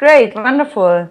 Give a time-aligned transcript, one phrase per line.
[0.00, 1.10] Great, wonderful.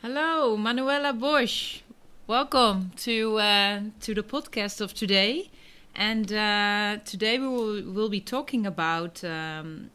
[0.00, 1.80] Hello, Manuela Bosch.
[2.26, 5.50] Welcome to uh, to the podcast of today.
[5.94, 9.90] And uh, today we will will be talking about um,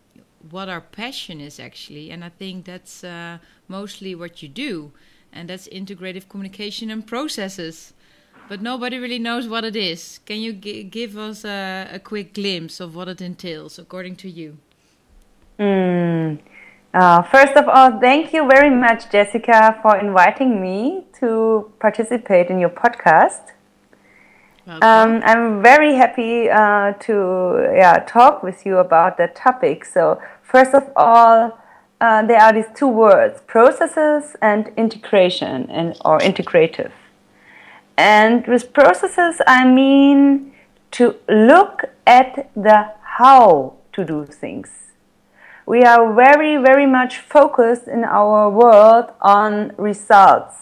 [0.52, 4.92] what our passion is actually, and I think that's uh, mostly what you do,
[5.34, 7.96] and that's integrative communication and processes.
[8.48, 10.20] But nobody really knows what it is.
[10.28, 14.60] Can you give us a, a, quick glimpse of what it entails, according to you?
[15.58, 16.38] Mm.
[16.94, 22.60] Uh, first of all, thank you very much, Jessica, for inviting me to participate in
[22.60, 23.54] your podcast.
[24.68, 29.86] Um, I'm very happy uh, to yeah, talk with you about that topic.
[29.86, 31.58] So, first of all,
[32.00, 36.92] uh, there are these two words processes and integration and, or integrative.
[37.98, 40.54] And with processes, I mean
[40.92, 44.91] to look at the how to do things
[45.66, 50.56] we are very, very much focused in our world on results.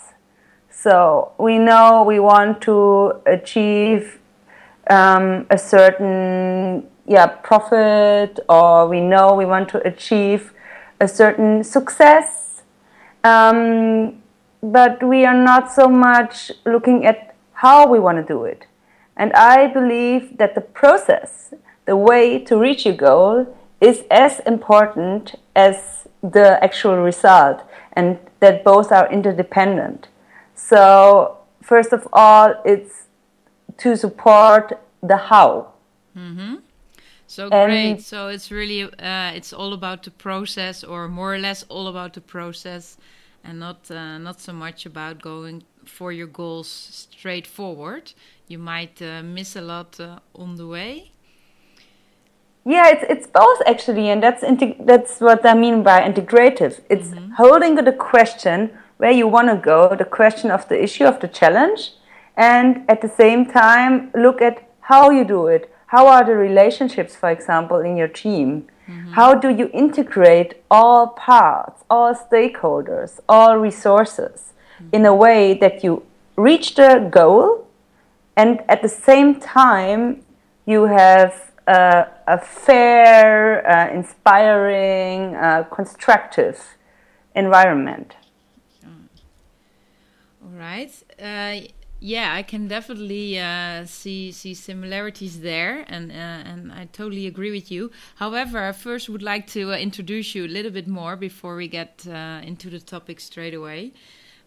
[0.69, 4.19] So we know we want to achieve
[4.89, 10.53] um, a certain yeah profit, or we know we want to achieve
[11.00, 12.63] a certain success,
[13.23, 14.22] um,
[14.61, 18.66] but we are not so much looking at how we want to do it.
[19.17, 21.53] And I believe that the process,
[21.86, 23.47] the way to reach your goal,
[23.81, 27.63] is as important as the actual result
[27.94, 30.08] and that both are interdependent.
[30.55, 33.07] So, first of all, it's
[33.77, 35.73] to support the how.
[36.16, 36.55] Mm-hmm.
[37.27, 38.02] So and great.
[38.02, 42.13] So it's really uh, it's all about the process, or more or less all about
[42.13, 42.97] the process,
[43.44, 48.13] and not uh, not so much about going for your goals straight forward.
[48.47, 51.11] You might uh, miss a lot uh, on the way.
[52.66, 54.44] Yeah, it's it's both actually, and that's
[54.80, 56.82] that's what I mean by integrative.
[56.90, 57.32] It's mm-hmm.
[57.32, 61.28] holding the question where you want to go, the question of the issue of the
[61.28, 61.94] challenge,
[62.36, 65.74] and at the same time look at how you do it.
[65.88, 68.68] How are the relationships, for example, in your team?
[68.88, 69.14] Mm-hmm.
[69.14, 74.96] How do you integrate all parts, all stakeholders, all resources mm-hmm.
[74.96, 76.03] in a way that you
[76.36, 77.68] reach the goal
[78.38, 80.24] and at the same time
[80.66, 86.59] you have uh, a fair, uh, inspiring, uh, constructive
[87.35, 88.16] environment.
[90.44, 90.91] All right.
[91.22, 91.68] Uh,
[92.00, 97.52] yeah, I can definitely uh, see see similarities there, and uh, and I totally agree
[97.52, 97.91] with you.
[98.16, 102.06] However, I first would like to introduce you a little bit more before we get
[102.07, 103.91] into the topic straight away.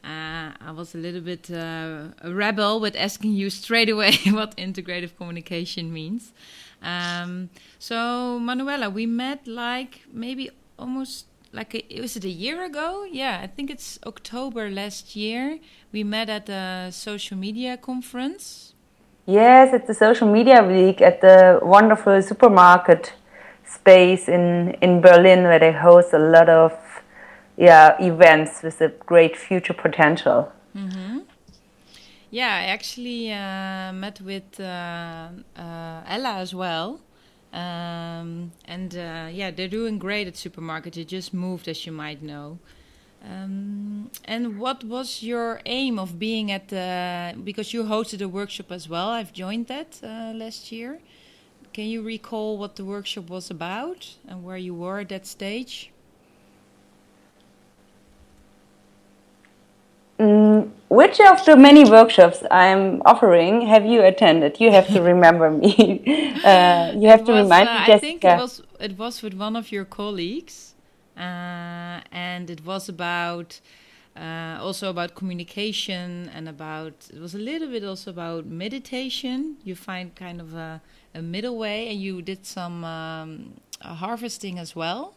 [0.02, 5.92] I was a little bit a rebel with asking you straight away what integrative communication
[5.92, 6.32] means.
[6.82, 13.04] Um, so Manuela, we met like maybe almost like a, was it a year ago?
[13.10, 15.58] Yeah, I think it's October last year.
[15.92, 18.74] We met at a social media conference.
[19.26, 23.12] Yes, at the social media week at the wonderful supermarket
[23.64, 26.72] space in in Berlin, where they host a lot of
[27.56, 30.50] yeah events with a great future potential.
[30.74, 31.11] Mm -hmm.
[32.32, 37.00] Yeah, I actually uh, met with uh, uh, Ella as well.
[37.52, 40.94] Um, and uh, yeah, they're doing great at supermarket.
[40.94, 42.58] They just moved, as you might know.
[43.22, 47.34] Um, and what was your aim of being at the?
[47.44, 49.10] Because you hosted a workshop as well.
[49.10, 51.00] I've joined that uh, last year.
[51.74, 55.91] Can you recall what the workshop was about and where you were at that stage?
[60.88, 64.60] Which of the many workshops I'm offering have you attended?
[64.60, 66.02] You have to remember me.
[66.44, 67.86] uh, you have to remind uh, me.
[67.86, 67.94] Jessica.
[67.94, 70.74] I think it was it was with one of your colleagues,
[71.16, 73.60] uh, and it was about
[74.16, 79.56] uh, also about communication and about it was a little bit also about meditation.
[79.64, 80.82] You find kind of a,
[81.14, 85.14] a middle way, and you did some um, harvesting as well.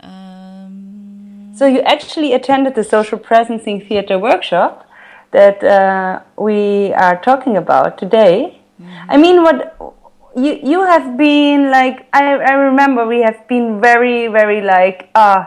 [0.00, 4.88] Um, so you actually attended the social presencing theater workshop
[5.32, 8.60] that uh, we are talking about today.
[8.80, 9.10] Mm-hmm.
[9.10, 9.76] I mean, what
[10.36, 12.08] you you have been like?
[12.12, 15.46] I I remember we have been very very like uh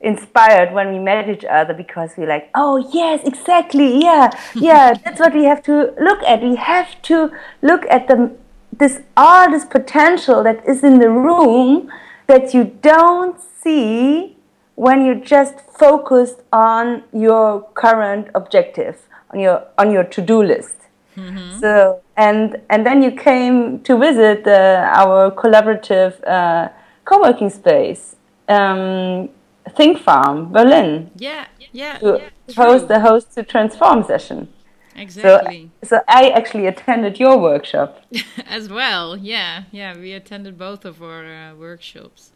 [0.00, 4.94] inspired when we met each other because we're like, oh yes, exactly, yeah, yeah.
[4.94, 6.42] that's what we have to look at.
[6.42, 7.30] We have to
[7.62, 8.36] look at the
[8.72, 11.90] this all this potential that is in the room
[12.32, 14.36] that you don't see
[14.74, 17.46] when you just focused on your
[17.82, 18.96] current objective
[19.32, 20.78] on your on your to-do list
[21.16, 21.60] mm-hmm.
[21.60, 26.68] so and and then you came to visit uh, our collaborative uh,
[27.04, 28.16] co-working space
[28.48, 29.28] um,
[29.76, 31.10] Think Farm, Berlin.
[31.16, 31.98] Yeah, yeah.
[31.98, 34.48] To yeah, host the Host to Transform session.
[34.94, 35.70] Exactly.
[35.82, 38.04] So, so I actually attended your workshop
[38.46, 39.16] as well.
[39.16, 39.96] Yeah, yeah.
[39.96, 42.32] We attended both of our uh, workshops.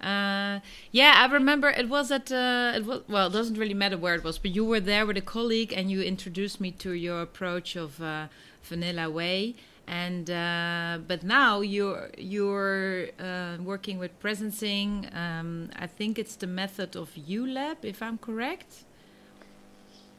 [0.00, 0.58] Uh,
[0.90, 4.16] yeah, I remember it was at uh, it was well, it doesn't really matter where
[4.16, 7.22] it was, but you were there with a colleague and you introduced me to your
[7.22, 8.26] approach of uh,
[8.64, 9.54] Vanilla Way.
[9.86, 15.14] And uh, but now you're you're uh, working with presencing.
[15.14, 18.84] Um, I think it's the method of ULab, if I'm correct.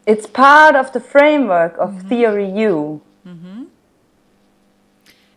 [0.06, 2.08] It's part of the framework of mm-hmm.
[2.10, 3.02] Theory U.
[3.26, 3.64] Mm-hmm.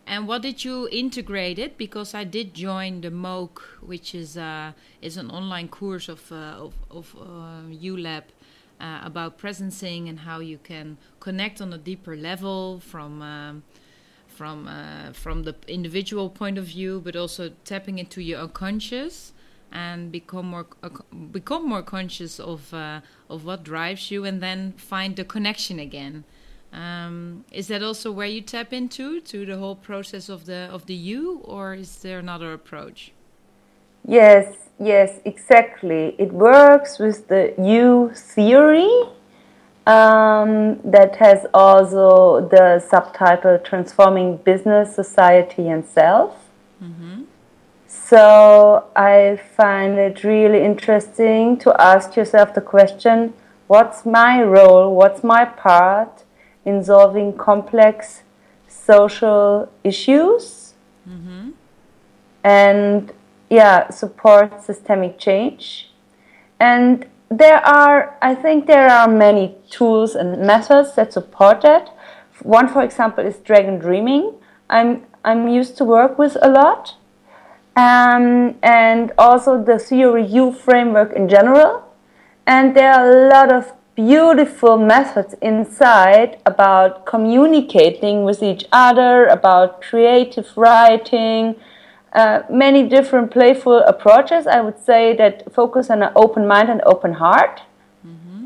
[0.05, 1.77] And what did you integrate it?
[1.77, 4.71] Because I did join the MOOC, which is uh,
[5.01, 8.23] is an online course of uh, of, of uh, ULab
[8.79, 13.63] uh, about presencing and how you can connect on a deeper level from um,
[14.27, 19.33] from uh, from the individual point of view, but also tapping into your unconscious
[19.71, 20.89] and become more uh,
[21.31, 26.23] become more conscious of uh, of what drives you, and then find the connection again.
[26.73, 30.85] Um, is that also where you tap into to the whole process of the of
[30.85, 33.11] the you, or is there another approach?
[34.05, 36.15] Yes, yes, exactly.
[36.17, 38.89] It works with the U theory
[39.85, 46.35] um, that has also the subtitle Transforming Business, Society, and Self.
[46.83, 47.23] Mm-hmm.
[48.09, 53.33] So I find it really interesting to ask yourself the question
[53.67, 56.23] what's my role, what's my part
[56.63, 58.23] in solving complex
[58.69, 60.75] social issues?
[61.05, 61.49] Mm-hmm.
[62.45, 63.11] And
[63.49, 65.91] yeah, support systemic change.
[66.61, 71.89] And there are, I think, there are many tools and methods that support that.
[72.41, 74.35] One, for example, is dragon dreaming.
[74.69, 76.95] I'm I'm used to work with a lot
[77.77, 81.83] um, and also the theory U framework in general.
[82.47, 89.81] And there are a lot of beautiful methods inside about communicating with each other, about
[89.81, 91.55] creative writing,
[92.13, 94.47] uh, many different playful approaches.
[94.47, 97.61] I would say that focus on an open mind and open heart.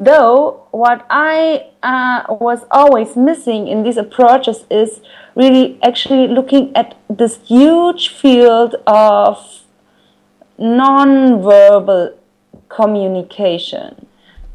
[0.01, 4.99] Though, what I uh, was always missing in these approaches is
[5.35, 9.37] really actually looking at this huge field of
[10.57, 12.17] non-verbal
[12.67, 14.07] communication.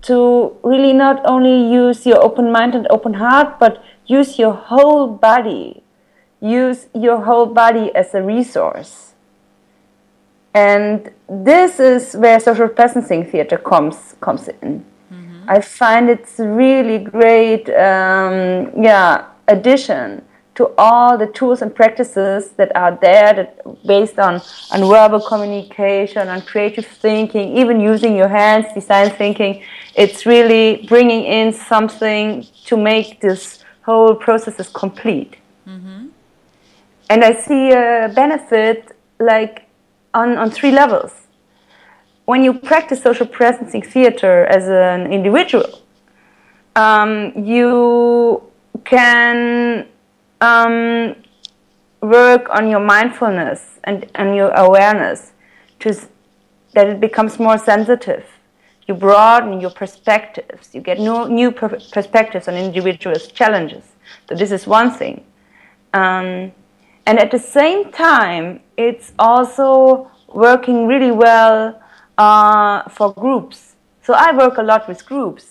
[0.02, 5.06] To really not only use your open mind and open heart but use your whole
[5.06, 5.84] body.
[6.40, 9.14] Use your whole body as a resource.
[10.52, 14.84] And this is where social presencing theater comes comes in.
[15.48, 20.22] I find it's really great um, yeah addition
[20.56, 24.40] to all the tools and practices that are there that based on,
[24.72, 29.62] on verbal communication, on creative thinking, even using your hands, design thinking.
[29.94, 35.37] It's really bringing in something to make this whole processes complete.
[35.69, 36.06] Mm-hmm.
[37.10, 39.69] And I see a benefit like
[40.14, 41.12] on, on three levels.
[42.26, 45.82] When you practice social presencing theater as an individual,
[46.75, 48.43] um, you
[48.84, 49.87] can
[50.40, 51.14] um,
[52.00, 55.32] work on your mindfulness and, and your awareness
[55.81, 55.94] to
[56.75, 58.26] that it becomes more sensitive.
[58.87, 60.75] You broaden your perspectives.
[60.75, 63.85] You get new, new per- perspectives on individuals' challenges.
[64.28, 65.25] So this is one thing.
[65.95, 66.52] Um,
[67.06, 71.80] and at the same time, it's also working really well
[72.18, 73.76] uh, for groups.
[74.02, 75.46] So I work a lot with groups,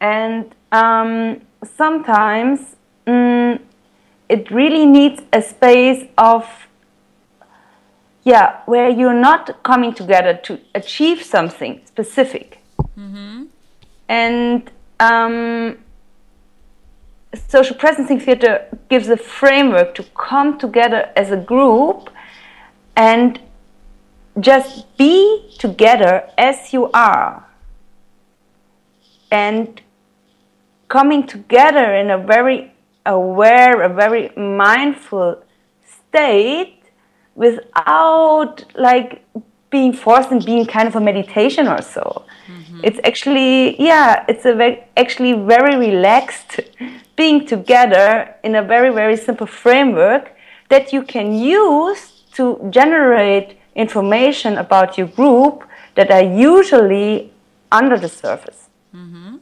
[0.00, 2.76] and um, sometimes
[3.06, 3.60] mm,
[4.28, 6.46] it really needs a space of
[8.24, 12.58] yeah where you're not coming together to achieve something specific
[12.96, 13.44] mm-hmm.
[14.08, 15.78] and um,
[17.48, 22.10] social presencing theater gives a framework to come together as a group
[22.96, 23.40] and
[24.38, 27.44] just be together as you are
[29.30, 29.80] and
[30.88, 32.72] coming together in a very
[33.06, 35.42] aware, a very mindful
[35.82, 36.82] state
[37.34, 39.24] without like
[39.70, 42.24] being forced and being kind of a meditation or so.
[42.48, 42.80] Mm-hmm.
[42.82, 46.60] It's actually, yeah, it's a very, actually very relaxed
[47.16, 50.32] being together in a very, very simple framework
[50.70, 55.56] that you can use to generate information about your group
[55.96, 57.10] that are usually
[57.78, 58.60] under the surface.
[58.94, 59.36] Mm-hmm.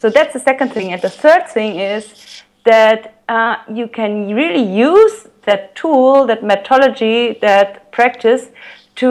[0.00, 0.92] So that's the second thing.
[0.92, 2.02] And the third thing is
[2.64, 5.16] that uh, you can really use
[5.48, 8.42] that tool, that methodology, that practice
[9.00, 9.10] to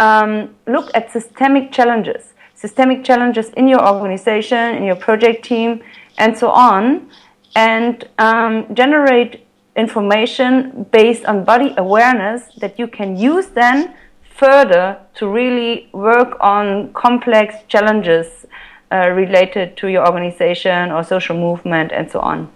[0.00, 0.30] um,
[0.74, 2.22] look at systemic challenges.
[2.58, 5.80] systemic challenges in your organization, in your project team,
[6.18, 7.08] and so on,
[7.54, 13.94] and um, generate information based on body awareness that you can use then
[14.38, 18.46] further to really work on complex challenges
[18.90, 22.48] uh, related to your organization or social movement and so on.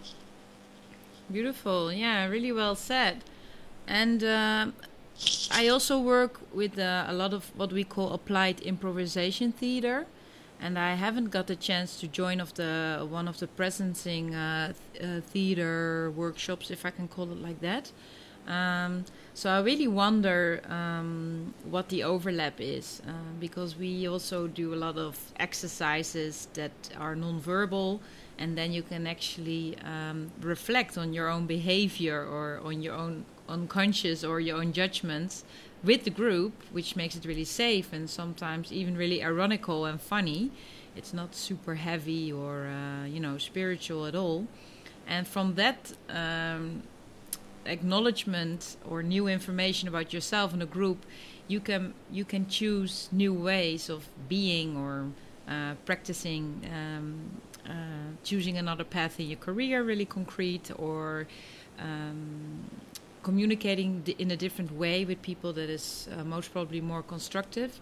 [1.30, 1.92] Beautiful.
[1.92, 3.24] Yeah, really well said.
[3.86, 4.66] And uh,
[5.50, 10.06] I also work with uh, a lot of what we call applied improvisation theater.
[10.60, 14.72] And I haven't got the chance to join of the one of the presencing uh,
[14.72, 17.92] th uh, theater workshops, if I can call it like that.
[18.46, 24.74] Um, so I really wonder um, what the overlap is, uh, because we also do
[24.74, 28.00] a lot of exercises that are non-verbal,
[28.38, 33.24] and then you can actually um, reflect on your own behavior or on your own
[33.48, 35.44] unconscious or your own judgments
[35.82, 40.50] with the group, which makes it really safe and sometimes even really ironical and funny.
[40.94, 44.46] It's not super heavy or uh, you know spiritual at all,
[45.06, 46.82] and from that um,
[47.66, 51.04] acknowledgement or new information about yourself and a group,
[51.48, 55.08] you can you can choose new ways of being or
[55.48, 57.18] uh, practicing, um,
[57.68, 61.26] uh, choosing another path in your career, really concrete, or
[61.78, 62.60] um,
[63.22, 67.80] communicating in a different way with people that is uh, most probably more constructive.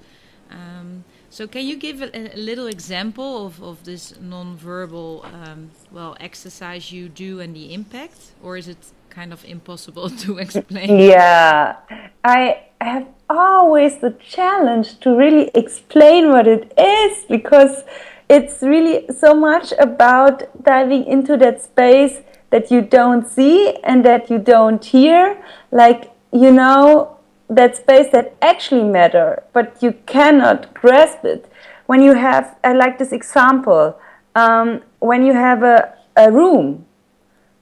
[0.51, 6.17] Um, so, can you give a, a, little example of, of this non-verbal um, well
[6.19, 8.79] exercise you do and the impact, or is it
[9.11, 10.99] kind of impossible to explain.
[10.99, 11.77] Yeah,
[12.25, 17.85] I have always the challenge to really explain what it is because
[18.29, 24.31] it's really so much about diving into that space that you don't see and that
[24.31, 25.37] you don't hear.
[25.73, 27.19] Like, you know,
[27.51, 31.51] that space that actually matter, but you cannot grasp it.
[31.87, 33.99] When you have, I like this example,
[34.35, 36.87] um, when you have a, a room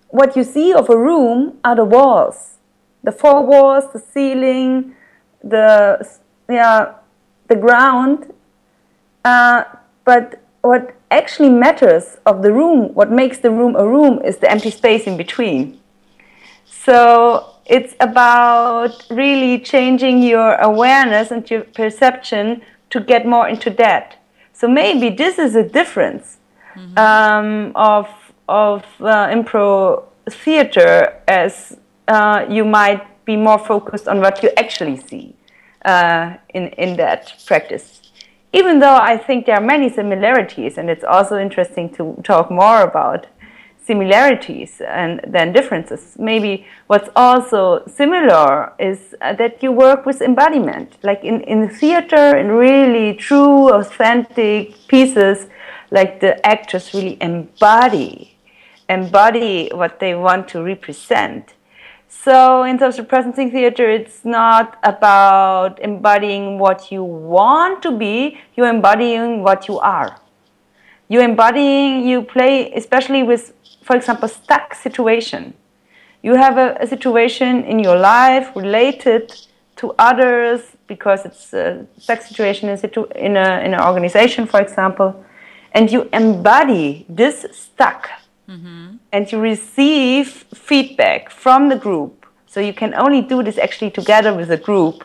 [0.09, 2.57] what you see of a room are the walls,
[3.03, 4.95] the four walls, the ceiling,
[5.43, 6.07] the
[6.49, 6.95] yeah,
[7.49, 8.33] the ground.
[9.25, 9.65] Uh,
[10.05, 14.51] but what actually matters of the room, what makes the room a room, is the
[14.51, 15.79] empty space in between.
[16.65, 24.17] So it's about really changing your awareness and your perception to get more into that.
[24.53, 26.39] So maybe this is a difference
[26.75, 26.99] mm-hmm.
[26.99, 28.09] um, of
[28.49, 31.77] of uh, improv theater as
[32.09, 35.37] uh, you might be more focused on what you actually see
[35.85, 38.01] uh, in in that practice.
[38.55, 42.81] Even though I think there are many similarities, and it's also interesting to talk more
[42.81, 43.27] about
[43.89, 46.03] similarities and then differences.
[46.31, 46.53] Maybe
[46.91, 47.61] what's also
[48.01, 53.59] similar is uh, that you work with embodiment, like in in theater, in really true,
[53.81, 54.61] authentic
[54.93, 55.39] pieces,
[55.97, 58.13] like the actors really embody
[58.89, 61.55] embody what they want to represent.
[62.09, 68.69] So in of presencing theater, it's not about embodying what you want to be, you're
[68.69, 70.17] embodying what you are.
[71.11, 73.53] You're embodying, you play, especially with,
[73.89, 75.43] for example, stuck situation.
[76.23, 79.25] You have a, a situation in your life related
[79.77, 84.61] to others because it's a stuck situation in, situ- in, a, in an organization, for
[84.61, 85.25] example,
[85.73, 88.03] and you embody this stuck
[88.49, 88.97] Mm-hmm.
[89.13, 92.25] And you receive feedback from the group.
[92.47, 95.05] So you can only do this actually together with a group.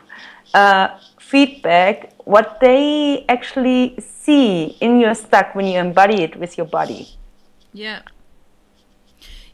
[0.53, 0.87] Uh,
[1.19, 7.09] feedback, what they actually see in your stuck when you embody it with your body.
[7.73, 8.03] Yeah.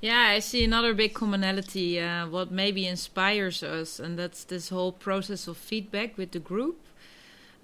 [0.01, 1.99] Yeah, I see another big commonality.
[1.99, 6.77] Uh, what maybe inspires us, and that's this whole process of feedback with the group.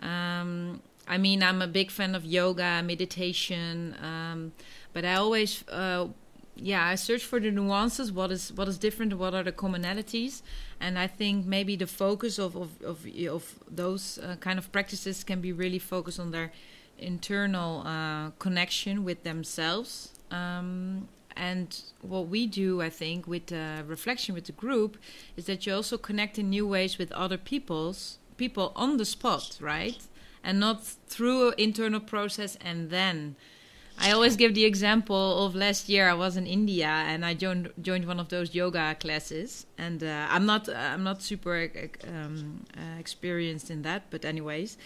[0.01, 3.95] Um, I mean, I'm a big fan of yoga, meditation.
[4.01, 4.51] Um,
[4.91, 6.07] but I always, uh,
[6.57, 8.11] yeah, I search for the nuances.
[8.11, 9.13] What is what is different?
[9.17, 10.41] What are the commonalities?
[10.81, 15.23] And I think maybe the focus of of of, of those uh, kind of practices
[15.23, 16.51] can be really focused on their
[16.97, 20.09] internal uh, connection with themselves.
[20.31, 24.97] Um, and what we do, I think, with the reflection with the group,
[25.35, 29.57] is that you also connect in new ways with other people's people on the spot,
[29.59, 30.01] right?
[30.43, 33.35] And not through an internal process and then
[33.97, 36.09] I always give the example of last year.
[36.09, 39.65] I was in India and I joined joined one of those yoga classes.
[39.77, 41.69] And uh, I'm not I'm not super
[42.07, 44.77] um, uh, experienced in that, but anyways.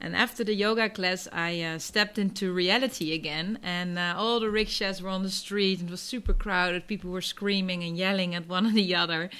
[0.00, 4.50] And after the yoga class, I uh, stepped into reality again, and uh, all the
[4.50, 5.80] rickshaws were on the street.
[5.80, 6.86] And it was super crowded.
[6.86, 9.30] People were screaming and yelling at one and the other.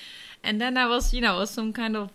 [0.42, 2.10] And then I was, you know, some kind of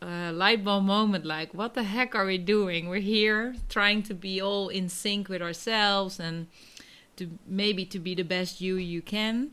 [0.00, 4.14] uh, light bulb moment like what the heck are we doing we're here trying to
[4.14, 6.46] be all in sync with ourselves and
[7.16, 9.50] to maybe to be the best you you can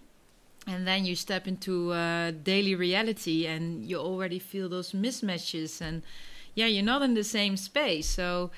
[0.67, 6.03] and then you step into uh, daily reality and you already feel those mismatches and
[6.55, 8.49] yeah you're not in the same space so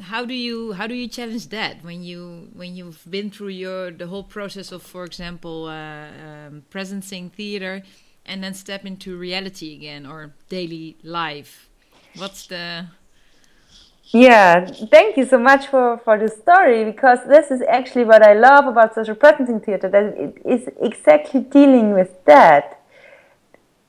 [0.00, 3.90] how do you how do you challenge that when you when you've been through your
[3.90, 7.82] the whole process of for example uh, um, presencing theater
[8.24, 11.68] and then step into reality again or daily life?
[12.16, 12.86] What's the
[14.12, 18.34] yeah thank you so much for for the story because this is actually what i
[18.34, 22.80] love about social presencing theater that it is exactly dealing with that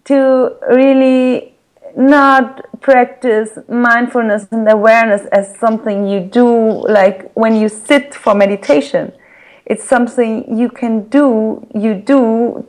[0.06, 1.57] to really
[1.98, 6.48] not practice mindfulness and awareness as something you do
[6.88, 9.12] like when you sit for meditation
[9.66, 12.66] it's something you can do you do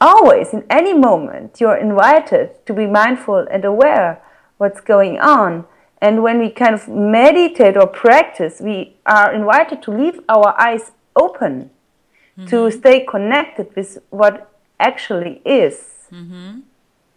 [0.00, 4.20] always in any moment you're invited to be mindful and aware
[4.58, 5.64] what's going on
[6.00, 10.90] and when we kind of meditate or practice we are invited to leave our eyes
[11.14, 11.70] open
[12.36, 12.46] mm-hmm.
[12.46, 16.58] to stay connected with what actually is mm-hmm.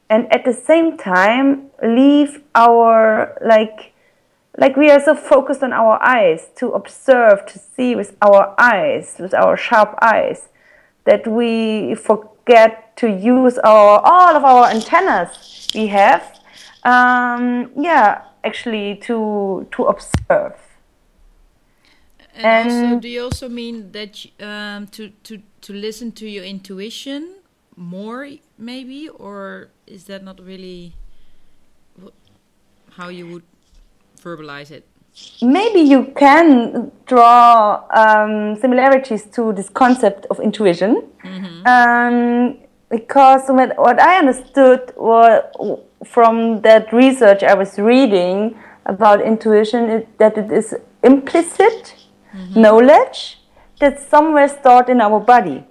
[0.09, 3.93] And at the same time leave our like
[4.57, 9.17] like we are so focused on our eyes to observe to see with our eyes
[9.19, 10.49] with our sharp eyes
[11.05, 16.39] that we forget to use our all of our antennas we have.
[16.83, 20.55] Um, yeah, actually to to observe.
[22.33, 26.43] And, and also, do you also mean that um, to to to listen to your
[26.43, 27.35] intuition
[27.75, 30.93] more, maybe, or is that not really
[32.91, 33.43] how you would
[34.21, 34.85] verbalize it?
[35.41, 41.67] maybe you can draw um, similarities to this concept of intuition mm-hmm.
[41.67, 42.57] um,
[42.89, 44.93] because what I understood
[46.03, 51.95] from that research I was reading about intuition is that it is implicit
[52.33, 52.61] mm-hmm.
[52.61, 53.39] knowledge
[53.79, 55.65] that's somewhere stored in our body.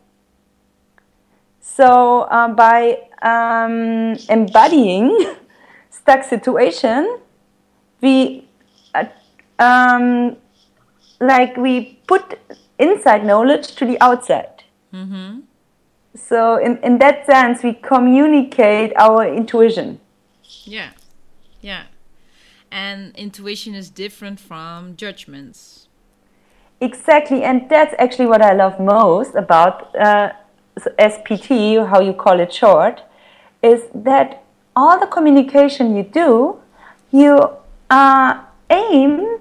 [1.64, 5.34] So uh, by um, embodying
[5.90, 7.18] stuck situation,
[8.02, 8.46] we
[9.58, 10.36] um,
[11.20, 12.38] like we put
[12.78, 14.64] inside knowledge to the outside.
[14.92, 15.40] Mm-hmm.
[16.14, 20.00] So in in that sense, we communicate our intuition.
[20.64, 20.90] Yeah,
[21.62, 21.84] yeah,
[22.70, 25.88] and intuition is different from judgments.
[26.78, 30.32] Exactly, and that's actually what I love most about uh,
[30.78, 33.02] SPT, how you call it short,
[33.62, 34.44] is that
[34.76, 36.60] all the communication you do,
[37.12, 37.50] you
[37.90, 39.38] uh, aim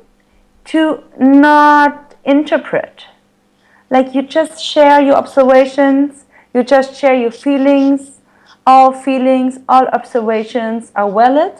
[0.65, 3.05] to not interpret.
[3.89, 8.19] Like you just share your observations, you just share your feelings.
[8.65, 11.53] All feelings, all observations are valid.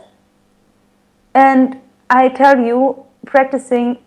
[1.33, 3.97] And I tell you, practicing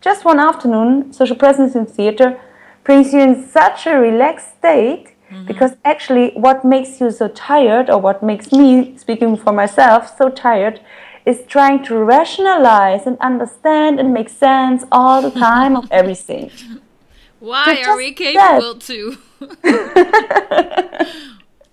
[0.00, 2.40] just one afternoon, social presencing theater,
[2.84, 5.46] brings you in such a relaxed state mm-hmm.
[5.46, 10.28] because actually, what makes you so tired, or what makes me, speaking for myself, so
[10.28, 10.80] tired,
[11.26, 16.50] is trying to rationalize and understand and make sense all the time of everything.
[17.40, 18.80] Why are we capable that.
[18.82, 19.16] to?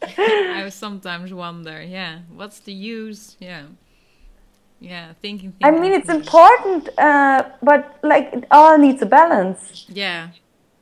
[0.18, 3.36] I sometimes wonder, yeah, what's the use?
[3.40, 3.64] Yeah.
[4.80, 5.54] Yeah, thinking.
[5.54, 9.86] thinking I mean, it's important, uh, but like it all needs a balance.
[9.90, 10.30] Yeah.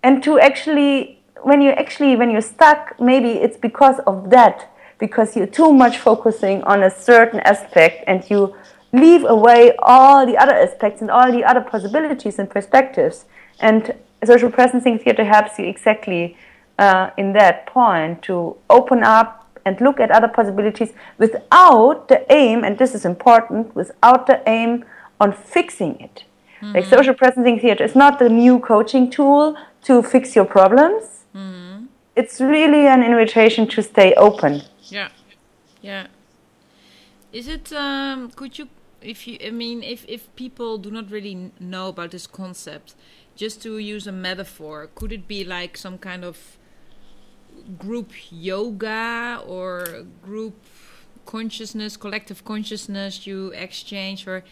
[0.06, 5.36] And to actually, when you actually, when you're stuck, maybe it's because of that because
[5.36, 8.56] you're too much focusing on a certain aspect and you
[8.94, 13.26] leave away all the other aspects and all the other possibilities and perspectives.
[13.60, 16.38] And social presencing theater helps you exactly
[16.78, 22.64] uh, in that point to open up and look at other possibilities without the aim,
[22.64, 24.86] and this is important, without the aim
[25.20, 26.26] on fixing it.
[26.66, 26.76] Mm-hmm.
[26.76, 31.04] Like social presencing theater is not the new coaching tool to fix your problems.
[31.36, 31.86] Mm-hmm.
[32.16, 34.64] It's really an invitation to stay open.
[34.84, 35.10] Yeah,
[35.82, 36.08] yeah.
[37.32, 37.72] Is it?
[37.74, 38.68] Um, could you,
[39.02, 42.96] if you, I mean, if if people do not really know about this concept,
[43.36, 46.58] just to use a metaphor, could it be like some kind of
[47.78, 50.56] group yoga or group
[51.26, 54.44] consciousness, collective consciousness you exchange, or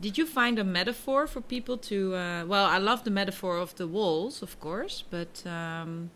[0.00, 2.14] did you find a metaphor for people to?
[2.14, 5.44] Uh, well, I love the metaphor of the walls, of course, but.
[5.46, 6.10] Um,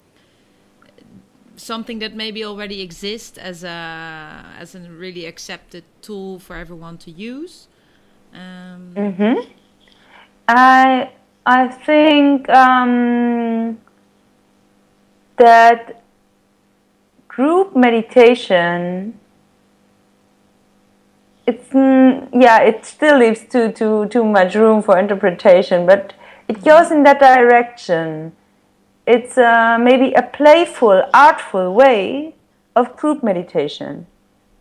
[1.56, 7.10] something that maybe already exists as a as a really accepted tool for everyone to
[7.10, 7.68] use?
[8.34, 9.50] Um, mm-hmm.
[10.48, 11.10] I
[11.46, 13.78] I think um,
[15.36, 16.02] that
[17.28, 19.18] group meditation
[21.46, 26.12] it's mm, yeah, it still leaves too too too much room for interpretation, but
[26.48, 28.32] it goes in that direction.
[29.06, 32.34] It's uh, maybe a playful, artful way
[32.74, 34.06] of group meditation.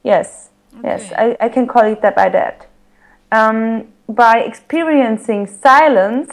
[0.03, 0.87] Yes, okay.
[0.89, 2.67] yes, I, I can call it that by that.
[3.31, 6.31] Um, by experiencing silence,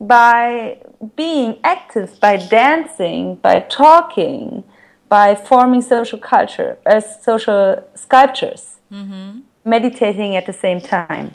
[0.00, 0.78] by
[1.14, 4.64] being active, by dancing, by talking,
[5.08, 9.40] by forming social culture, as uh, social sculptures, mm-hmm.
[9.66, 11.32] Meditating at the same time.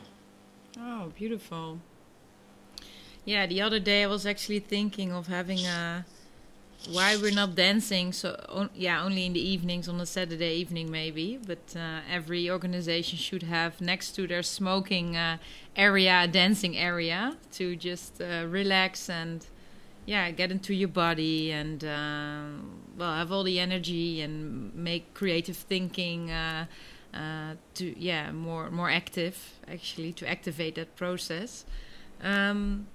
[0.80, 1.80] Oh, beautiful.
[3.26, 6.06] Yeah, the other day I was actually thinking of having a
[6.90, 10.90] why we're not dancing so on, yeah only in the evenings on a saturday evening
[10.90, 15.38] maybe but uh, every organization should have next to their smoking uh,
[15.76, 19.46] area a dancing area to just uh, relax and
[20.08, 22.42] yeah get into your body and uh,
[22.98, 26.32] well have all the energy and make creative thinking
[27.14, 31.66] uh, to yeah more more active actually to activate that process
[32.24, 32.88] um,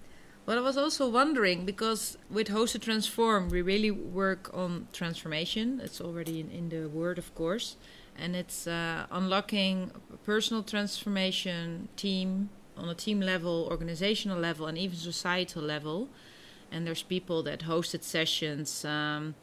[0.47, 5.81] well, I was also wondering because with Host Transform, we really work on transformation.
[5.83, 7.77] It's already in, in the word, of course,
[8.17, 9.91] and it's uh, unlocking
[10.23, 16.09] personal transformation, team on a team level, organizational level, and even societal level.
[16.71, 18.85] And there's people that hosted sessions.
[18.85, 19.35] Um,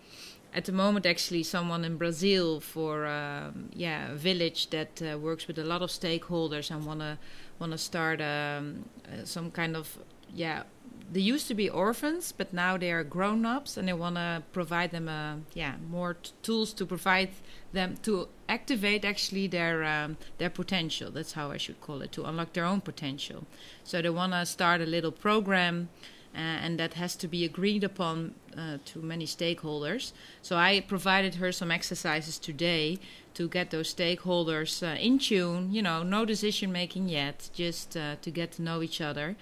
[0.55, 5.47] at the moment, actually, someone in Brazil for um, yeah a village that uh, works
[5.47, 7.17] with a lot of stakeholders and wanna
[7.59, 9.97] wanna start um, uh, some kind of
[10.33, 10.63] yeah
[11.11, 14.41] they used to be orphans, but now they are grown ups, and they want to
[14.51, 17.29] provide them, uh, yeah, more tools to provide
[17.71, 21.11] them to activate actually their um, their potential.
[21.11, 23.45] That's how I should call it, to unlock their own potential.
[23.83, 25.89] So they want to start a little program.
[26.35, 30.13] Uh, and that has to be agreed upon uh, to many stakeholders.
[30.41, 32.97] So I provided her some exercises today
[33.35, 35.71] to get those stakeholders uh, in tune.
[35.71, 39.35] You know, no decision making yet, just to get to know each other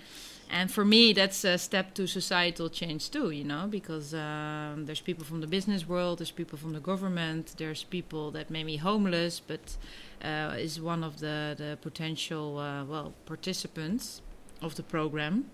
[0.52, 5.00] and for me that's a step to societal change too you know because um, there's
[5.00, 8.76] people from the business world there's people from the government there's people that may be
[8.76, 9.78] homeless but
[10.24, 14.22] uh, is one of the, the potential uh, well participants
[14.62, 15.46] of the program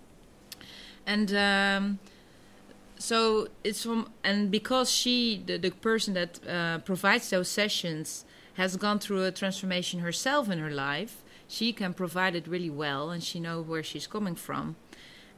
[1.08, 2.00] and um,
[3.00, 8.76] so it's from and because she the, the person that uh, provides those sessions has
[8.76, 13.24] gone through a transformation herself in her life she can provide it really well and
[13.24, 14.76] she knows where she's coming from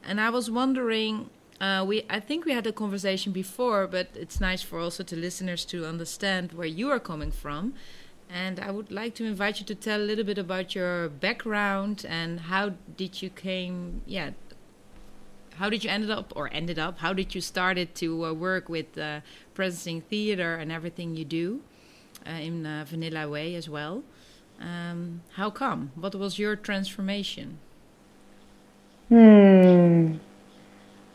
[0.02, 1.30] and I was wondering,
[1.60, 5.16] uh, we I think we had a conversation before, but it's nice for also to
[5.16, 7.74] listeners to understand where you are coming from.
[8.32, 12.06] And I would like to invite you to tell a little bit about your background
[12.08, 14.30] and how did you came, yeah,
[15.60, 16.98] how did you ended up or ended up?
[17.00, 19.20] How did you started to uh, work with uh,
[19.54, 21.60] presencing theater and everything you do
[22.26, 24.02] uh, in uh, Vanilla Way as well?
[24.58, 25.92] Um, how come?
[25.96, 27.58] What was your transformation?
[29.10, 30.14] Hmm.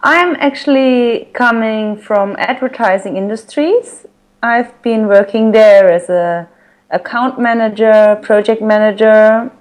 [0.04, 4.06] I'm actually coming from advertising industries.
[4.44, 6.48] I've been working there as a
[6.92, 9.52] account manager, project manager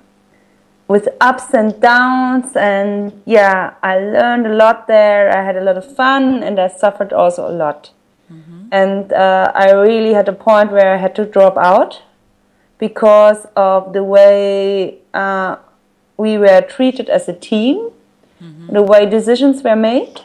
[0.87, 5.31] with ups and downs and yeah, I learned a lot there.
[5.31, 7.91] I had a lot of fun and I suffered also a lot.
[8.31, 8.69] Mm-hmm.
[8.71, 12.03] And uh, I really had a point where I had to drop out
[12.79, 15.57] because of the way uh,
[16.17, 17.91] we were treated as a team
[18.45, 18.73] mm-hmm.
[18.73, 20.21] the way decisions were made.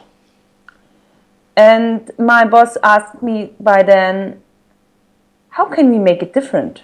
[1.56, 4.42] And my boss asked me by then,
[5.50, 6.82] how can we make it different?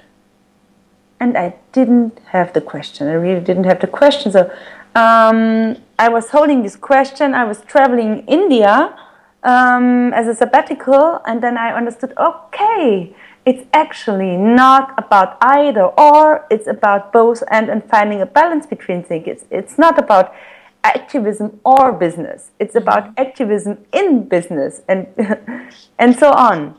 [1.19, 3.09] And I didn't have the question.
[3.09, 4.33] I really didn't have the question.
[4.33, 4.51] So
[4.95, 7.35] um, I was holding this question.
[7.35, 8.95] I was traveling India
[9.43, 13.15] um, as a sabbatical, and then I understood okay,
[13.47, 19.05] it's actually not about either or, it's about both and, and finding a balance between
[19.05, 19.25] things.
[19.29, 20.35] It's, it's not about
[20.83, 22.51] activism or business.
[22.59, 22.89] It's mm-hmm.
[22.89, 25.07] about activism in business and
[25.99, 26.77] and so on.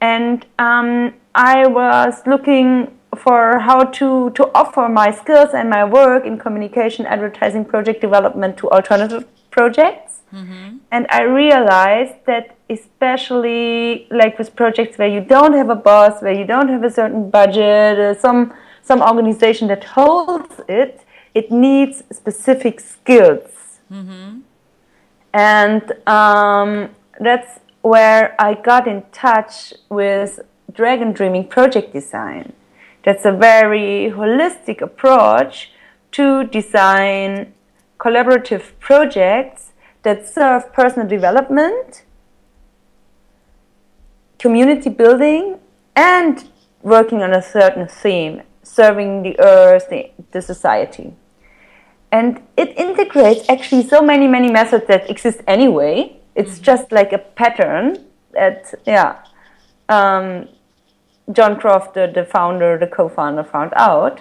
[0.00, 6.24] And um, I was looking for how to, to offer my skills and my work
[6.24, 10.20] in communication, advertising, project development to alternative projects.
[10.32, 10.78] Mm-hmm.
[10.90, 16.32] And I realized that especially like with projects where you don't have a boss, where
[16.32, 18.52] you don't have a certain budget, uh, some
[18.82, 21.00] some organization that holds it,
[21.34, 23.50] it needs specific skills.
[23.90, 24.40] Mm-hmm.
[25.32, 30.40] And um, that's where I got in touch with
[30.72, 32.52] Dragon Dreaming Project Design.
[33.06, 35.70] That's a very holistic approach
[36.10, 37.54] to design
[38.00, 42.04] collaborative projects that serve personal development,
[44.40, 45.60] community building,
[45.94, 46.48] and
[46.82, 51.14] working on a certain theme serving the earth, the, the society.
[52.10, 56.16] And it integrates actually so many, many methods that exist anyway.
[56.34, 56.64] It's mm-hmm.
[56.64, 59.24] just like a pattern that, yeah,
[59.88, 60.48] um,
[61.32, 64.20] John Croft, the, the founder, the co founder, found out.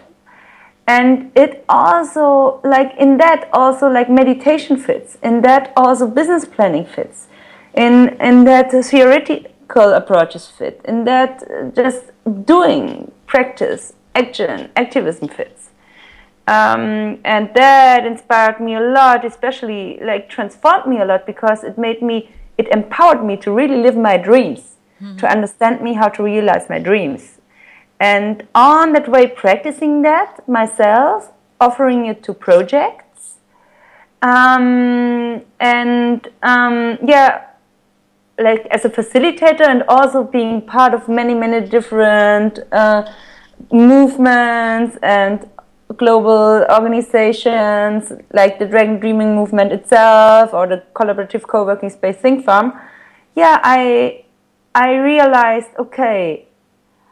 [0.87, 5.17] And it also, like, in that, also, like, meditation fits.
[5.23, 7.27] In that, also, business planning fits.
[7.73, 10.81] In, in that, theoretical approaches fit.
[10.85, 12.11] In that, just
[12.45, 15.69] doing, practice, action, activism fits.
[16.47, 21.75] Um, and that inspired me a lot, especially like transformed me a lot because it
[21.77, 24.74] made me, it empowered me to really live my dreams,
[25.05, 25.17] mm-hmm.
[25.17, 27.39] to understand me how to realize my dreams.
[27.99, 33.35] And on that way, practicing that myself, offering it to projects,
[34.21, 37.45] um, and um, yeah,
[38.37, 43.09] like as a facilitator, and also being part of many, many different uh,
[43.71, 45.49] movements and
[45.97, 52.73] global organizations like the Dragon Dreaming movement itself or the collaborative co-working space Think Farm,
[53.35, 54.24] yeah, I
[54.75, 56.47] I realized okay,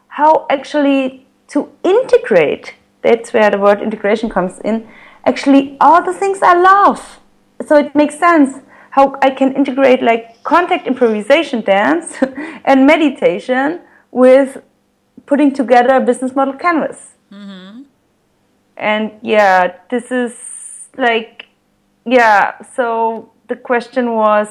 [0.06, 2.74] how actually to integrate.
[3.02, 4.86] That's where the word integration comes in.
[5.26, 7.20] Actually, all the things I love.
[7.66, 12.14] So it makes sense how I can integrate like contact improvisation dance
[12.64, 13.80] and meditation
[14.12, 14.62] with
[15.26, 17.14] putting together a business model canvas.
[17.32, 17.82] Mm-hmm.
[18.76, 20.34] And yeah, this is
[20.96, 21.46] like,
[22.04, 24.48] yeah, so the question was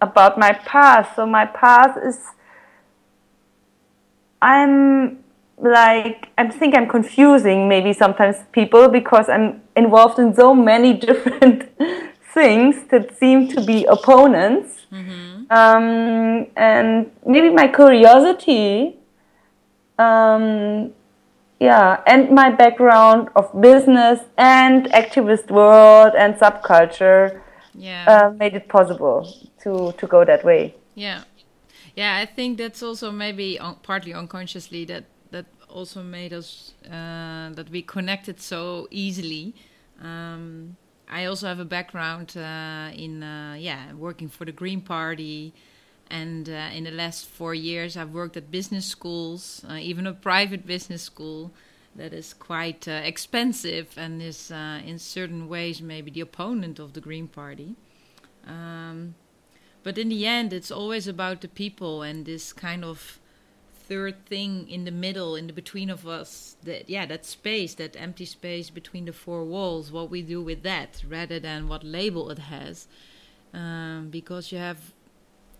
[0.00, 1.12] about my path.
[1.16, 2.18] So my path is,
[4.42, 5.18] I'm
[5.56, 11.70] like, I think I'm confusing maybe sometimes people because I'm involved in so many different
[12.34, 14.86] things that seem to be opponents.
[14.92, 15.44] Mm-hmm.
[15.50, 18.98] Um, and maybe my curiosity
[19.98, 20.92] um,
[21.60, 27.40] yeah, and my background of business and activist world and subculture
[27.74, 28.04] yeah.
[28.06, 29.26] Uh, made it possible
[29.62, 30.74] to to go that way.
[30.94, 31.22] Yeah,
[31.96, 32.16] yeah.
[32.16, 37.82] I think that's also maybe partly unconsciously that that also made us uh, that we
[37.82, 39.54] connected so easily.
[40.00, 40.76] Um,
[41.08, 45.54] I also have a background uh, in uh, yeah working for the Green Party
[46.10, 50.12] and uh, in the last four years, I've worked at business schools, uh, even a
[50.12, 51.52] private business school
[51.96, 57.00] that is quite uh, expensive and is, in certain ways, maybe the opponent of the
[57.00, 57.76] Green Party.
[58.46, 59.14] Um,
[59.82, 63.18] but in the end, it's always about the people and this kind of
[63.74, 66.56] third thing in the middle, in the between of us.
[66.62, 69.90] That yeah, that space, that empty space between the four walls.
[69.90, 72.86] What we do with that, rather than what label it has,
[73.52, 74.92] um, because you have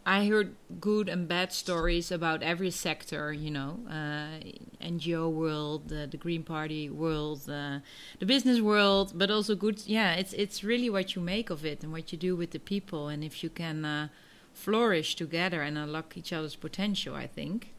[0.04, 4.40] I heard good and bad stories about every sector, you know, uh,
[4.80, 7.78] NGO world, uh, the Green Party world, uh,
[8.18, 9.86] the business world, but also good.
[9.86, 12.58] Yeah, it's it's really what you make of it and what you do with the
[12.58, 14.08] people, and if you can uh,
[14.52, 17.72] flourish together and unlock each other's potential, I think,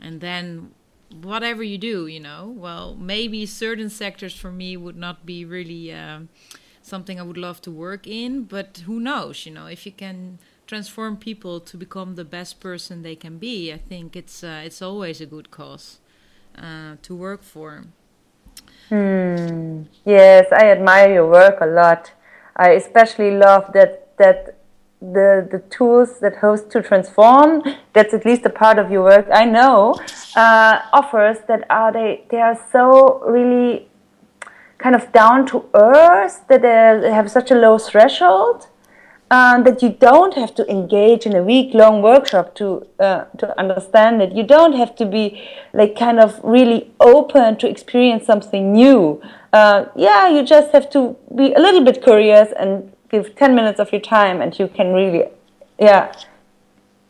[0.00, 0.72] and then
[1.10, 5.92] whatever you do, you know, well, maybe certain sectors for me would not be really
[5.92, 6.28] um,
[6.82, 10.38] something I would love to work in, but who knows, you know, if you can
[10.68, 14.82] transform people to become the best person they can be, I think it's uh, it's
[14.82, 15.98] always a good cause
[16.56, 17.84] uh, to work for.
[18.90, 19.82] Hmm.
[20.04, 22.12] Yes, I admire your work a lot.
[22.54, 24.58] I especially love that that
[25.00, 27.62] the the tools that host to transform.
[27.94, 29.26] That's at least a part of your work.
[29.32, 29.94] I know
[30.36, 33.88] uh, offers that are they they are so really
[34.76, 38.68] kind of down to earth that they have such a low threshold
[39.30, 43.58] um, that you don't have to engage in a week long workshop to uh, to
[43.58, 44.32] understand it.
[44.32, 49.20] You don't have to be like kind of really open to experience something new.
[49.52, 53.80] Uh, yeah, you just have to be a little bit curious and give 10 minutes
[53.80, 55.24] of your time and you can really
[55.78, 56.12] yeah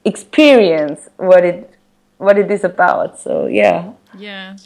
[0.04, 1.74] experience what it
[2.18, 4.56] what it is about so yeah yeah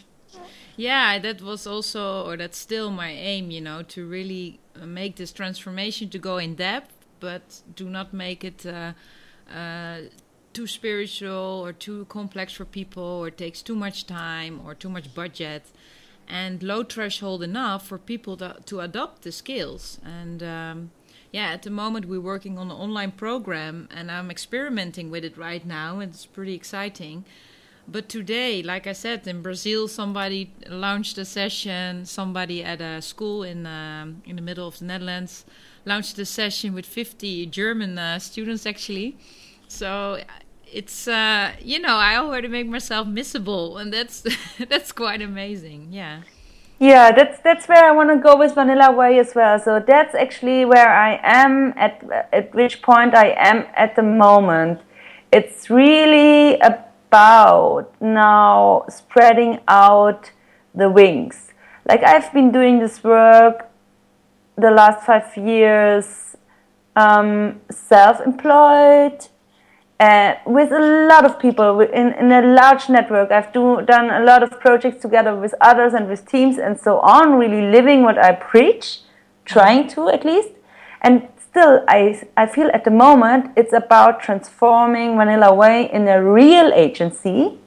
[0.76, 5.32] yeah that was also or that's still my aim you know to really make this
[5.32, 8.92] transformation to go in depth but do not make it uh,
[9.50, 9.98] uh,
[10.52, 15.14] too spiritual or too complex for people, or takes too much time or too much
[15.14, 15.62] budget,
[16.28, 19.98] and low threshold enough for people to, to adopt the skills.
[20.04, 20.90] And um,
[21.30, 25.38] yeah, at the moment we're working on an online program, and I'm experimenting with it
[25.38, 27.24] right now, and it's pretty exciting.
[27.88, 32.06] But today, like I said, in Brazil, somebody launched a session.
[32.06, 35.44] Somebody at a school in um, in the middle of the Netherlands
[35.84, 39.16] launched a session with 50 German uh, students actually.
[39.68, 40.18] So
[40.72, 44.24] it's uh, you know I already make myself missable, and that's
[44.68, 45.88] that's quite amazing.
[45.90, 46.22] Yeah.
[46.78, 49.58] Yeah, that's that's where I want to go with Vanilla Way as well.
[49.60, 54.80] So that's actually where I am at at which point I am at the moment.
[55.30, 60.32] It's really about now spreading out
[60.74, 61.52] the wings.
[61.88, 63.71] Like I've been doing this work
[64.56, 66.36] the last five years,
[66.96, 69.28] um, self-employed
[69.98, 73.30] uh, with a lot of people in, in a large network.
[73.30, 76.98] I've do, done a lot of projects together with others and with teams and so
[77.00, 79.00] on, really living what I preach,
[79.44, 80.50] trying to at least.
[81.02, 86.22] And still, I, I feel at the moment it's about transforming Vanilla Way in a
[86.22, 87.58] real agency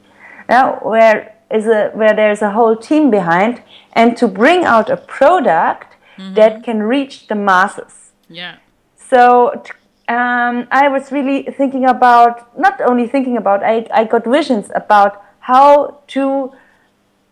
[0.48, 3.62] now, where, is a, where there's a whole team behind
[3.93, 6.34] and to bring out a product mm-hmm.
[6.36, 8.12] that can reach the masses.
[8.30, 8.58] Yeah.
[8.95, 9.63] So,
[10.08, 15.23] um, I was really thinking about, not only thinking about, I, I got visions about
[15.39, 16.54] how to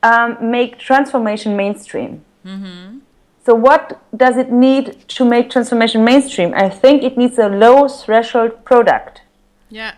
[0.02, 2.24] um, make transformation mainstream.
[2.46, 3.00] Mm-hmm.
[3.46, 6.54] So, what does it need to make transformation mainstream?
[6.56, 9.22] I think it needs a low threshold product.
[9.70, 9.96] Yeah.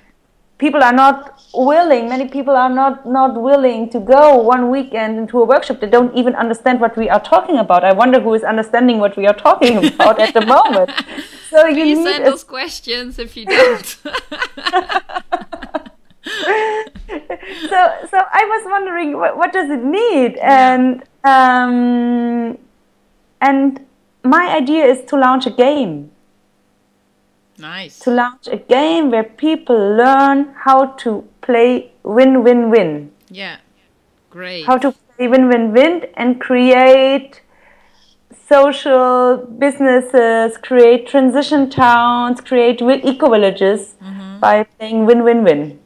[0.57, 5.41] People are not willing, many people are not, not willing to go one weekend into
[5.41, 5.81] a workshop.
[5.81, 7.83] They don't even understand what we are talking about.
[7.83, 10.91] I wonder who is understanding what we are talking about at the moment.
[11.49, 13.97] So you Please send us questions if you don't.
[17.69, 20.37] so, so I was wondering, what, what does it need?
[20.37, 22.57] And um,
[23.41, 23.85] and
[24.23, 26.11] my idea is to launch a game.
[27.57, 27.99] Nice.
[27.99, 33.11] To launch a game where people learn how to play win win win.
[33.29, 33.57] Yeah.
[34.29, 34.65] Great.
[34.65, 37.41] How to play win win win and create
[38.47, 44.39] social businesses, create transition towns, create eco villages mm-hmm.
[44.39, 45.79] by playing win win win.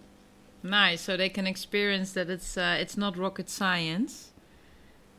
[0.63, 1.01] Nice.
[1.01, 4.32] So they can experience that it's uh, it's not rocket science.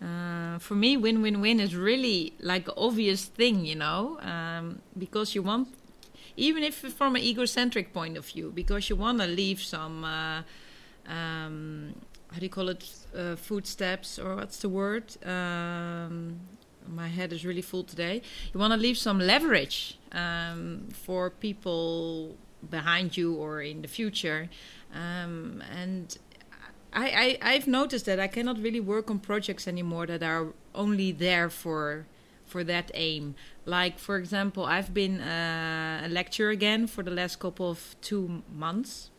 [0.02, 4.80] Uh, for me, win win win is really like an obvious thing, you know, um,
[4.96, 5.68] because you want,
[6.40, 10.04] even if from an egocentric point of view, because you want to leave some.
[10.04, 10.42] Uh,
[11.06, 11.94] um,
[12.32, 12.84] how do you call it?
[13.14, 15.04] Uh, footsteps, or what's the word?
[15.26, 16.40] Um,
[16.88, 18.22] my head is really full today.
[18.52, 22.36] You want to leave some leverage um, for people
[22.68, 24.48] behind you or in the future.
[24.94, 26.16] Um, and
[26.92, 31.12] I, I, I've noticed that I cannot really work on projects anymore that are only
[31.12, 32.06] there for
[32.50, 33.34] for that aim.
[33.64, 38.42] Like for example, I've been uh, a lecturer again for the last couple of two
[38.64, 39.10] months.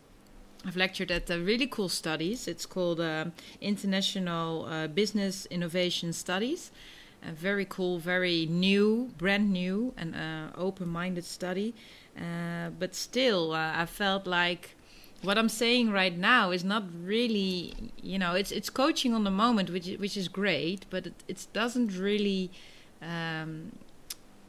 [0.68, 2.48] I've lectured at the really cool studies.
[2.48, 3.26] It's called uh,
[3.60, 6.72] International uh, Business Innovation Studies,
[7.24, 11.74] a very cool, very new, brand new, and uh, open-minded study.
[12.16, 14.76] Uh, but still, uh, I felt like
[15.24, 19.32] what I'm saying right now is not really, you know, it's it's coaching on the
[19.32, 22.50] moment, which which is great, but it it doesn't really,
[23.02, 23.72] um,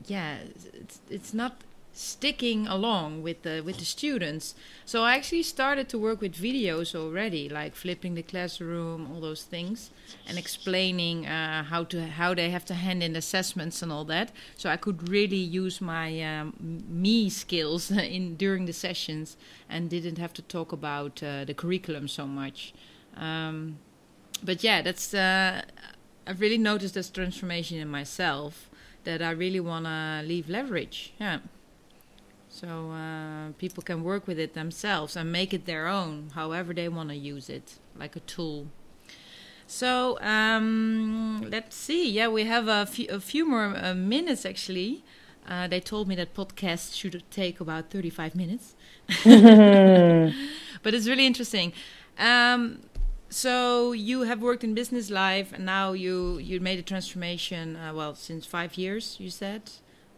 [0.06, 0.38] yeah,
[0.74, 1.62] it's it's not
[1.94, 4.54] sticking along with the with the students.
[4.84, 9.44] So I actually started to work with videos already, like flipping the classroom, all those
[9.44, 9.90] things,
[10.26, 14.32] and explaining uh, how to how they have to hand in assessments and all that.
[14.56, 16.54] So I could really use my um,
[16.88, 19.36] me skills in during the sessions
[19.68, 22.72] and didn't have to talk about uh, the curriculum so much.
[23.16, 23.78] Um,
[24.42, 25.62] but yeah, that's uh,
[26.26, 28.70] I've really noticed this transformation in myself
[29.04, 31.14] that I really want to leave leverage.
[31.18, 31.38] Yeah.
[32.48, 36.88] So uh, people can work with it themselves and make it their own, however they
[36.88, 38.66] want to use it, like a tool.
[39.66, 42.10] So um, let's see.
[42.10, 45.02] Yeah, we have a few, a few more uh, minutes actually.
[45.48, 48.74] Uh, they told me that podcasts should take about 35 minutes.
[49.24, 51.72] but it's really interesting.
[52.18, 52.80] Um,
[53.32, 57.92] so you have worked in business life and now you you made a transformation uh,
[57.94, 59.62] well since five years you said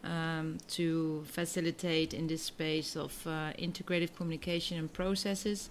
[0.05, 5.69] um, to facilitate in this space of uh, integrative communication and processes.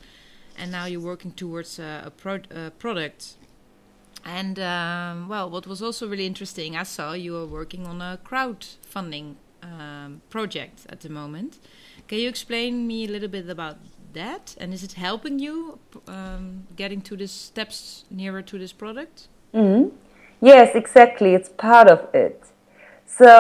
[0.58, 3.36] And now you're working towards a, a, pro a product.
[4.24, 8.18] And um, well, what was also really interesting, I saw you are working on a
[8.24, 11.58] crowdfunding um, project at the moment.
[12.08, 13.78] Can you explain me a little bit about
[14.14, 14.56] that?
[14.60, 19.28] And is it helping you um, getting to the steps nearer to this product?
[19.52, 19.90] Mm -hmm.
[20.40, 21.34] Yes, exactly.
[21.34, 22.54] It's part of it.
[23.18, 23.30] So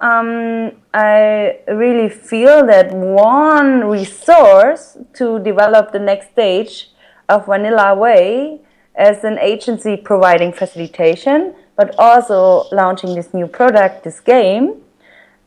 [0.00, 6.90] um, I really feel that one resource to develop the next stage
[7.28, 8.60] of Vanilla Way
[8.94, 14.82] as an agency providing facilitation, but also launching this new product, this game,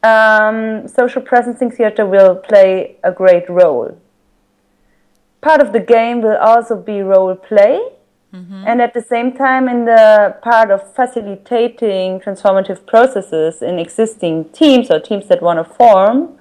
[0.04, 3.98] um, social presencing theater will play a great role.
[5.42, 7.80] Part of the game will also be role play,
[8.34, 8.64] Mm-hmm.
[8.66, 14.90] And at the same time, in the part of facilitating transformative processes in existing teams
[14.90, 16.40] or teams that want to form,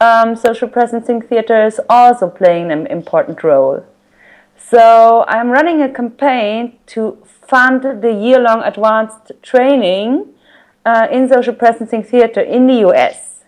[0.00, 3.84] um, social presencing theater is also playing an important role.
[4.56, 7.18] So I'm running a campaign to
[7.48, 10.26] fund the year-long advanced training
[10.86, 13.42] uh, in social presencing theater in the US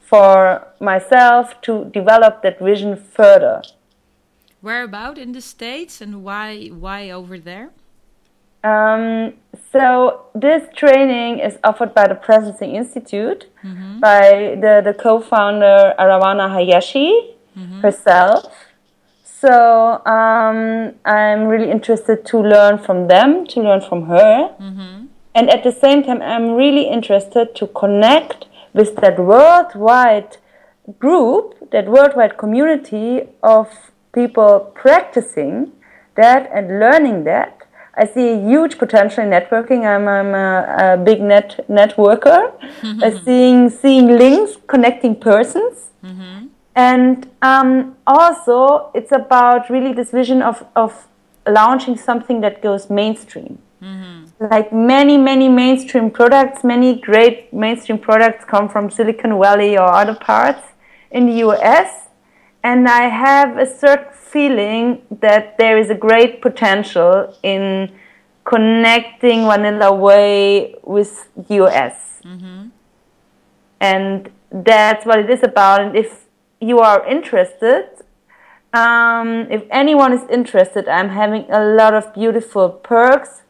[0.00, 3.62] for myself to develop that vision further.
[4.60, 7.70] Where about in the States and why why over there?
[8.62, 9.34] Um,
[9.72, 14.00] so this training is offered by the Presencing Institute mm-hmm.
[14.00, 17.80] by the, the co-founder Arawana Hayashi mm-hmm.
[17.80, 18.52] herself.
[19.24, 24.54] So um, I'm really interested to learn from them, to learn from her.
[24.60, 25.06] Mm-hmm.
[25.34, 28.44] And at the same time, I'm really interested to connect
[28.74, 30.36] with that worldwide
[30.98, 35.72] group, that worldwide community of people practicing
[36.16, 37.56] that and learning that.
[37.94, 39.84] I see a huge potential in networking.
[39.84, 42.52] I'm, I'm a, a big net networker.
[42.80, 43.24] Mm-hmm.
[43.24, 46.46] Seeing seeing links, connecting persons, mm-hmm.
[46.74, 51.08] and um, also it's about really this vision of of
[51.48, 53.58] launching something that goes mainstream.
[53.82, 54.46] Mm-hmm.
[54.50, 60.14] Like many many mainstream products, many great mainstream products come from Silicon Valley or other
[60.14, 60.62] parts
[61.10, 62.00] in the U.S
[62.62, 67.92] and I have a certain feeling that there is a great potential in
[68.44, 72.20] connecting Vanilla Way with US.
[72.24, 72.68] Mm-hmm.
[73.80, 75.80] And that's what it is about.
[75.80, 76.26] And if
[76.60, 77.88] you are interested,
[78.72, 83.42] um, if anyone is interested, I'm having a lot of beautiful perks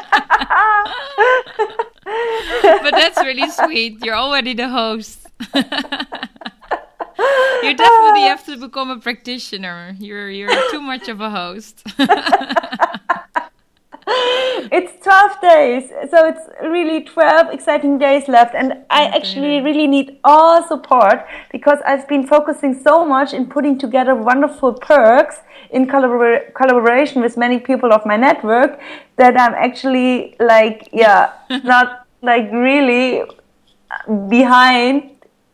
[2.85, 4.05] but that's really sweet.
[4.05, 5.19] You're already the host.
[7.63, 9.97] you definitely have to become a practitioner.
[9.99, 11.83] You're you're too much of a host.
[14.07, 20.19] it's 12 days so it's really 12 exciting days left and i actually really need
[20.25, 25.37] all support because i've been focusing so much in putting together wonderful perks
[25.71, 28.81] in collabor- collaboration with many people of my network
[29.17, 31.33] that i'm actually like yeah
[31.65, 33.23] not like really
[34.29, 35.12] behind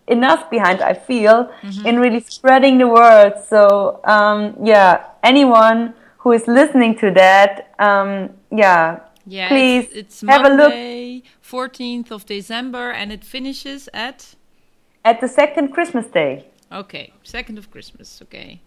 [0.08, 1.86] enough behind i feel mm-hmm.
[1.86, 3.34] in really spreading the word.
[3.48, 10.20] So um, yeah anyone who is listening to that um, yeah yeah please it's, it's
[10.22, 11.72] have Monday, a look.
[11.72, 14.34] 14th of december and it finishes at?
[15.04, 16.46] At the second christmas day.
[16.72, 18.60] Okay second of christmas okay.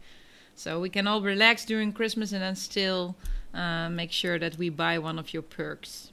[0.54, 3.16] So we can all relax during christmas and then still
[3.54, 6.11] uh, make sure that we buy one of your perks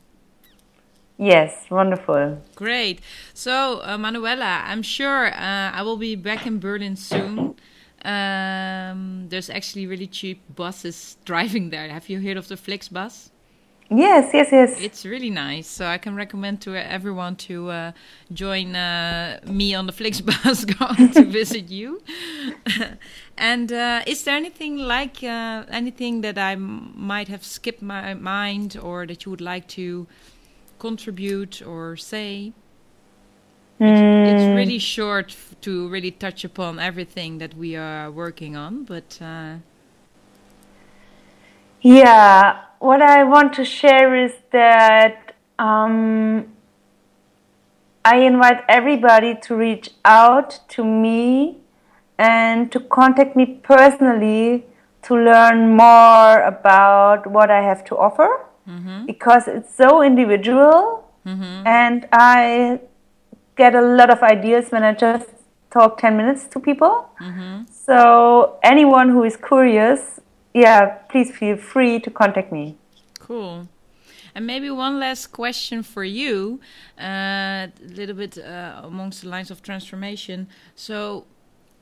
[1.19, 2.41] Yes, wonderful.
[2.55, 3.01] Great.
[3.35, 7.57] So, uh, Manuela, I'm sure uh, I will be back in Berlin soon.
[8.05, 11.89] Um, there's actually really cheap buses driving there.
[11.89, 13.31] Have you heard of the Flixbus?
[13.91, 14.81] Yes, yes, yes.
[14.81, 15.67] It's really nice.
[15.67, 17.93] So I can recommend to everyone to uh,
[18.33, 22.01] join uh, me on the Flixbus going to visit you.
[23.37, 28.77] and uh, is there anything like uh, anything that I might have skipped my mind
[28.81, 30.07] or that you would like to
[30.79, 32.53] contribute or say?
[33.81, 34.55] It's, it's, hmm.
[34.55, 39.19] really short to really touch upon everything that we are working on, but.
[39.21, 39.57] Uh...
[41.81, 46.47] Yeah, what I want to share is that um,
[48.05, 51.59] I invite everybody to reach out to me
[52.19, 54.67] and to contact me personally
[55.03, 59.07] to learn more about what I have to offer mm-hmm.
[59.07, 61.67] because it's so individual mm-hmm.
[61.67, 62.81] and I
[63.57, 65.29] get a lot of ideas when I just
[65.71, 67.11] talk 10 minutes to people.
[67.21, 67.65] Mm-hmm.
[67.71, 70.21] So, anyone who is curious,
[70.55, 72.77] yeah, please feel free to contact me.
[73.19, 73.69] Cool.
[74.35, 76.61] And maybe one last question for you,
[76.99, 80.49] uh, a little bit uh, amongst the lines of transformation.
[80.77, 81.27] So,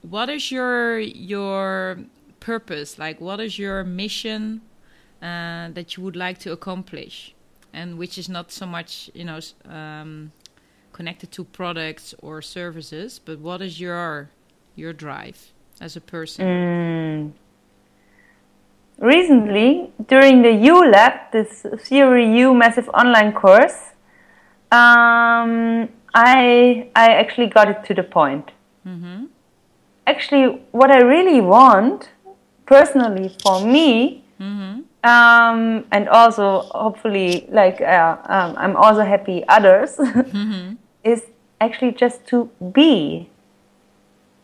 [0.02, 1.98] what is your your
[2.40, 2.98] purpose?
[2.98, 4.62] Like, what is your mission
[5.22, 7.34] uh, that you would like to accomplish,
[7.72, 10.32] and which is not so much, you know, um,
[10.92, 14.30] connected to products or services, but what is your
[14.74, 16.46] your drive as a person?
[16.46, 17.32] Mm.
[18.98, 23.92] Recently, during the U Lab, this Theory U massive online course,
[24.72, 28.52] um, I I actually got it to the point.
[28.86, 29.26] Mm-hmm.
[30.06, 32.08] Actually, what I really want,
[32.64, 34.80] personally for me, mm-hmm.
[35.06, 40.74] Um, and also hopefully, like uh, um, I'm also happy others, mm-hmm.
[41.04, 41.22] is
[41.60, 43.28] actually just to be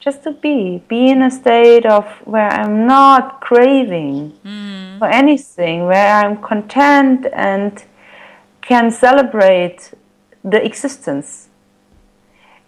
[0.03, 4.99] just to be be in a state of where i'm not craving mm.
[4.99, 7.85] for anything where i'm content and
[8.63, 9.93] can celebrate
[10.43, 11.49] the existence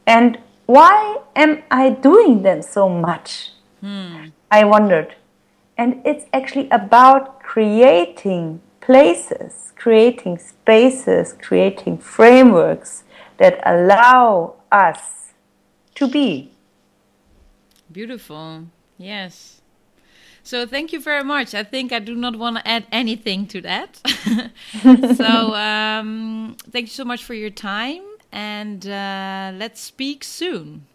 [0.06, 3.50] and why am i doing them so much
[3.82, 4.30] mm.
[4.50, 5.16] i wondered
[5.76, 13.04] and it's actually about creating places creating spaces creating frameworks
[13.38, 15.32] that allow us
[15.94, 16.54] to be
[17.94, 18.64] Beautiful.
[18.98, 19.60] Yes.
[20.42, 21.54] So thank you very much.
[21.54, 24.00] I think I do not want to add anything to that.
[25.16, 28.02] so um, thank you so much for your time,
[28.32, 30.86] and uh, let's speak soon.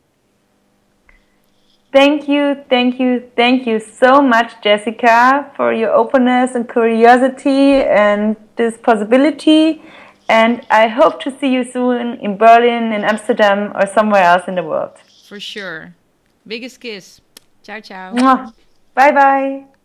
[1.92, 8.36] Thank you, thank you, thank you so much, Jessica, for your openness and curiosity and
[8.58, 9.82] this possibility.
[10.30, 14.54] And I hope to see you soon in Berlin, in Amsterdam, or somewhere else in
[14.54, 14.92] the world.
[15.28, 15.96] For sure.
[16.46, 17.22] Biggest kiss.
[17.64, 18.14] Ciao, ciao.
[18.94, 19.79] Bye bye.